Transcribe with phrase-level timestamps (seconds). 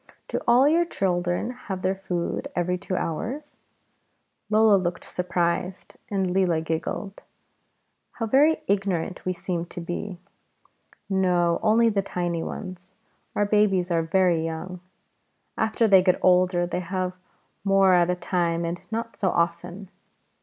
[0.27, 3.57] "Do all your children have their food every two hours?"
[4.49, 7.21] Lola looked surprised, and Leela giggled:
[8.13, 10.17] how very ignorant we seemed to be!
[11.07, 12.95] "No, only the tiny ones;
[13.35, 14.79] our babies are very young.
[15.55, 17.13] After they get older they have
[17.63, 19.91] more at a time and not so often.